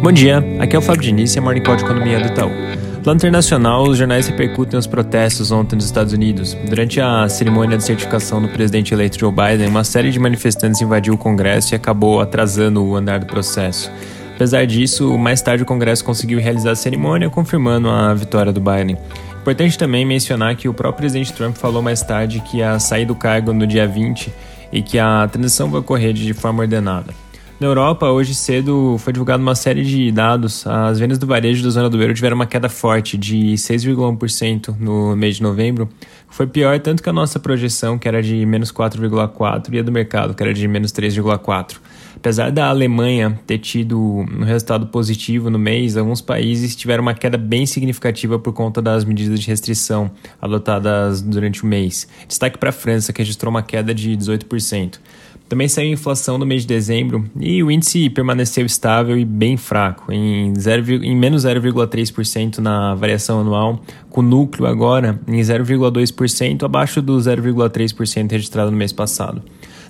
Bom 0.00 0.12
dia, 0.12 0.38
aqui 0.60 0.76
é 0.76 0.78
o 0.78 0.82
Fábio 0.82 1.02
Diniz 1.02 1.34
e 1.34 1.40
a 1.40 1.42
Morning 1.42 1.60
Call 1.60 1.74
de 1.74 1.82
Economia 1.82 2.20
do 2.20 2.28
Itaú. 2.28 2.50
No 2.94 3.02
plano 3.02 3.18
internacional, 3.18 3.82
os 3.82 3.98
jornais 3.98 4.28
repercutem 4.28 4.78
os 4.78 4.86
protestos 4.86 5.50
ontem 5.50 5.74
nos 5.74 5.86
Estados 5.86 6.12
Unidos. 6.12 6.54
Durante 6.68 7.00
a 7.00 7.28
cerimônia 7.28 7.76
de 7.76 7.82
certificação 7.82 8.40
do 8.40 8.48
presidente 8.48 8.94
eleito 8.94 9.18
Joe 9.18 9.32
Biden, 9.32 9.66
uma 9.66 9.82
série 9.82 10.12
de 10.12 10.18
manifestantes 10.20 10.80
invadiu 10.80 11.14
o 11.14 11.18
Congresso 11.18 11.74
e 11.74 11.76
acabou 11.76 12.20
atrasando 12.20 12.84
o 12.84 12.94
andar 12.94 13.18
do 13.18 13.26
processo. 13.26 13.90
Apesar 14.36 14.64
disso, 14.66 15.18
mais 15.18 15.42
tarde 15.42 15.64
o 15.64 15.66
Congresso 15.66 16.04
conseguiu 16.04 16.38
realizar 16.38 16.70
a 16.70 16.76
cerimônia, 16.76 17.28
confirmando 17.28 17.90
a 17.90 18.14
vitória 18.14 18.52
do 18.52 18.60
Biden. 18.60 18.96
Importante 19.40 19.76
também 19.76 20.06
mencionar 20.06 20.54
que 20.54 20.68
o 20.68 20.74
próprio 20.74 21.00
presidente 21.00 21.32
Trump 21.32 21.56
falou 21.56 21.82
mais 21.82 22.02
tarde 22.02 22.40
que 22.40 22.58
ia 22.58 22.78
sair 22.78 23.04
do 23.04 23.16
cargo 23.16 23.52
no 23.52 23.66
dia 23.66 23.86
20 23.88 24.32
e 24.72 24.80
que 24.80 24.96
a 24.96 25.26
transição 25.26 25.68
vai 25.68 25.80
ocorrer 25.80 26.12
de 26.12 26.32
forma 26.34 26.62
ordenada. 26.62 27.27
Na 27.60 27.66
Europa, 27.66 28.08
hoje 28.08 28.36
cedo, 28.36 28.96
foi 29.00 29.12
divulgada 29.12 29.42
uma 29.42 29.56
série 29.56 29.82
de 29.82 30.12
dados. 30.12 30.64
As 30.64 31.00
vendas 31.00 31.18
do 31.18 31.26
varejo 31.26 31.64
da 31.64 31.70
zona 31.70 31.90
do 31.90 32.00
euro 32.00 32.14
tiveram 32.14 32.36
uma 32.36 32.46
queda 32.46 32.68
forte 32.68 33.18
de 33.18 33.54
6,1% 33.54 34.76
no 34.78 35.16
mês 35.16 35.36
de 35.36 35.42
novembro. 35.42 35.88
Foi 36.28 36.46
pior 36.46 36.78
tanto 36.78 37.02
que 37.02 37.08
a 37.08 37.12
nossa 37.12 37.40
projeção, 37.40 37.98
que 37.98 38.06
era 38.06 38.22
de 38.22 38.46
menos 38.46 38.70
4,4%, 38.70 39.74
e 39.74 39.78
a 39.80 39.82
do 39.82 39.90
mercado, 39.90 40.34
que 40.34 40.42
era 40.42 40.54
de 40.54 40.68
menos 40.68 40.92
3,4%. 40.92 41.78
Apesar 42.14 42.52
da 42.52 42.68
Alemanha 42.68 43.40
ter 43.44 43.58
tido 43.58 44.00
um 44.00 44.44
resultado 44.44 44.86
positivo 44.86 45.50
no 45.50 45.58
mês, 45.58 45.96
alguns 45.96 46.20
países 46.20 46.76
tiveram 46.76 47.02
uma 47.02 47.14
queda 47.14 47.36
bem 47.36 47.66
significativa 47.66 48.38
por 48.38 48.52
conta 48.52 48.80
das 48.80 49.04
medidas 49.04 49.40
de 49.40 49.48
restrição 49.48 50.12
adotadas 50.40 51.20
durante 51.20 51.64
o 51.64 51.66
mês. 51.66 52.06
Destaque 52.26 52.56
para 52.56 52.70
a 52.70 52.72
França, 52.72 53.12
que 53.12 53.20
registrou 53.20 53.50
uma 53.50 53.62
queda 53.62 53.92
de 53.92 54.16
18%. 54.16 55.00
Também 55.48 55.66
saiu 55.66 55.88
a 55.88 55.92
inflação 55.92 56.36
no 56.36 56.44
mês 56.44 56.62
de 56.62 56.68
dezembro 56.68 57.24
e 57.40 57.62
o 57.62 57.70
índice 57.70 58.10
permaneceu 58.10 58.66
estável 58.66 59.18
e 59.18 59.24
bem 59.24 59.56
fraco, 59.56 60.12
em, 60.12 60.52
0, 60.54 61.02
em 61.02 61.16
menos 61.16 61.44
0,3% 61.44 62.58
na 62.58 62.94
variação 62.94 63.40
anual, 63.40 63.80
com 64.10 64.20
o 64.20 64.24
núcleo 64.24 64.66
agora 64.66 65.18
em 65.26 65.40
0,2%, 65.40 66.64
abaixo 66.64 67.00
do 67.00 67.16
0,3% 67.16 68.30
registrado 68.30 68.70
no 68.70 68.76
mês 68.76 68.92
passado. 68.92 69.42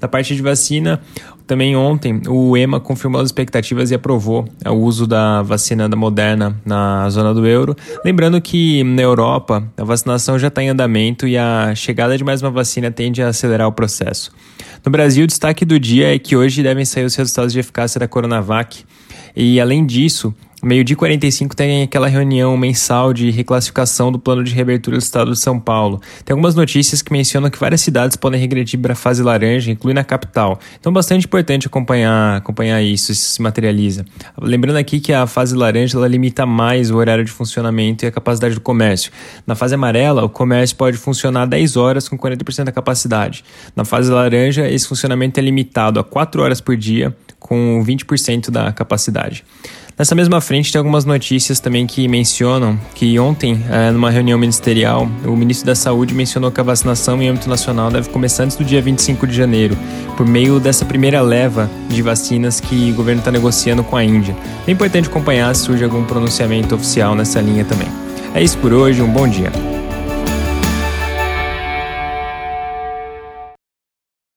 Da 0.00 0.08
parte 0.08 0.34
de 0.34 0.42
vacina, 0.42 1.00
também 1.46 1.76
ontem 1.76 2.22
o 2.26 2.56
EMA 2.56 2.80
confirmou 2.80 3.20
as 3.20 3.28
expectativas 3.28 3.90
e 3.90 3.94
aprovou 3.94 4.48
o 4.66 4.72
uso 4.72 5.06
da 5.06 5.42
vacina 5.42 5.88
da 5.88 5.96
Moderna 5.96 6.60
na 6.64 7.08
zona 7.10 7.34
do 7.34 7.46
euro. 7.46 7.76
Lembrando 8.04 8.40
que 8.40 8.82
na 8.84 9.02
Europa 9.02 9.62
a 9.76 9.84
vacinação 9.84 10.38
já 10.38 10.48
está 10.48 10.62
em 10.62 10.70
andamento 10.70 11.26
e 11.26 11.36
a 11.36 11.74
chegada 11.74 12.16
de 12.16 12.24
mais 12.24 12.40
uma 12.42 12.50
vacina 12.50 12.90
tende 12.90 13.22
a 13.22 13.28
acelerar 13.28 13.68
o 13.68 13.72
processo. 13.72 14.32
No 14.84 14.90
Brasil, 14.90 15.24
o 15.24 15.26
destaque 15.26 15.64
do 15.64 15.78
dia 15.78 16.14
é 16.14 16.18
que 16.18 16.36
hoje 16.36 16.62
devem 16.62 16.84
sair 16.84 17.04
os 17.04 17.14
resultados 17.14 17.52
de 17.52 17.58
eficácia 17.58 17.98
da 17.98 18.06
Coronavac. 18.06 18.84
E 19.36 19.60
além 19.60 19.84
disso, 19.84 20.34
Meio-dia 20.64 20.96
45 20.96 21.54
tem 21.54 21.82
aquela 21.82 22.08
reunião 22.08 22.56
mensal 22.56 23.12
de 23.12 23.30
reclassificação 23.30 24.10
do 24.10 24.18
plano 24.18 24.42
de 24.42 24.54
reabertura 24.54 24.96
do 24.96 25.02
estado 25.02 25.32
de 25.32 25.38
São 25.38 25.60
Paulo. 25.60 26.00
Tem 26.24 26.32
algumas 26.32 26.54
notícias 26.54 27.02
que 27.02 27.12
mencionam 27.12 27.50
que 27.50 27.60
várias 27.60 27.82
cidades 27.82 28.16
podem 28.16 28.40
regredir 28.40 28.80
para 28.80 28.94
a 28.94 28.96
fase 28.96 29.22
laranja, 29.22 29.70
incluindo 29.70 30.00
a 30.00 30.04
capital. 30.04 30.58
Então, 30.80 30.90
bastante 30.90 31.26
importante 31.26 31.66
acompanhar, 31.66 32.38
acompanhar 32.38 32.80
isso, 32.80 33.12
isso 33.12 33.32
se 33.32 33.42
materializa. 33.42 34.06
Lembrando 34.40 34.76
aqui 34.76 35.00
que 35.00 35.12
a 35.12 35.26
fase 35.26 35.54
laranja 35.54 35.98
ela 35.98 36.08
limita 36.08 36.46
mais 36.46 36.90
o 36.90 36.96
horário 36.96 37.26
de 37.26 37.30
funcionamento 37.30 38.06
e 38.06 38.08
a 38.08 38.10
capacidade 38.10 38.54
do 38.54 38.62
comércio. 38.62 39.12
Na 39.46 39.54
fase 39.54 39.74
amarela, 39.74 40.24
o 40.24 40.30
comércio 40.30 40.74
pode 40.76 40.96
funcionar 40.96 41.44
10 41.44 41.76
horas 41.76 42.08
com 42.08 42.16
40% 42.16 42.64
da 42.64 42.72
capacidade. 42.72 43.44
Na 43.76 43.84
fase 43.84 44.10
laranja, 44.10 44.66
esse 44.66 44.88
funcionamento 44.88 45.38
é 45.38 45.42
limitado 45.42 46.00
a 46.00 46.04
4 46.04 46.40
horas 46.40 46.58
por 46.58 46.74
dia 46.74 47.14
com 47.44 47.84
20% 47.86 48.50
da 48.50 48.72
capacidade. 48.72 49.44
Nessa 49.98 50.14
mesma 50.14 50.40
frente, 50.40 50.72
tem 50.72 50.78
algumas 50.78 51.04
notícias 51.04 51.60
também 51.60 51.86
que 51.86 52.08
mencionam 52.08 52.80
que 52.94 53.16
ontem, 53.18 53.62
é, 53.70 53.90
numa 53.90 54.10
reunião 54.10 54.38
ministerial, 54.38 55.06
o 55.24 55.36
ministro 55.36 55.66
da 55.66 55.74
Saúde 55.74 56.14
mencionou 56.14 56.50
que 56.50 56.58
a 56.58 56.64
vacinação 56.64 57.22
em 57.22 57.28
âmbito 57.28 57.48
nacional 57.48 57.90
deve 57.90 58.08
começar 58.08 58.44
antes 58.44 58.56
do 58.56 58.64
dia 58.64 58.80
25 58.80 59.26
de 59.26 59.36
janeiro, 59.36 59.76
por 60.16 60.26
meio 60.26 60.58
dessa 60.58 60.86
primeira 60.86 61.20
leva 61.20 61.70
de 61.88 62.00
vacinas 62.00 62.60
que 62.60 62.90
o 62.90 62.94
governo 62.94 63.20
está 63.20 63.30
negociando 63.30 63.84
com 63.84 63.94
a 63.94 64.02
Índia. 64.02 64.34
É 64.66 64.70
importante 64.70 65.08
acompanhar 65.08 65.54
se 65.54 65.64
surge 65.64 65.84
algum 65.84 66.02
pronunciamento 66.02 66.74
oficial 66.74 67.14
nessa 67.14 67.40
linha 67.40 67.64
também. 67.64 67.88
É 68.34 68.42
isso 68.42 68.56
por 68.58 68.72
hoje, 68.72 69.00
um 69.02 69.12
bom 69.12 69.28
dia. 69.28 69.52